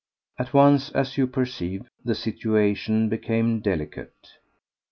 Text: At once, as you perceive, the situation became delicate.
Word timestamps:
At 0.39 0.51
once, 0.51 0.89
as 0.93 1.15
you 1.15 1.27
perceive, 1.27 1.85
the 2.03 2.15
situation 2.15 3.07
became 3.07 3.59
delicate. 3.59 4.31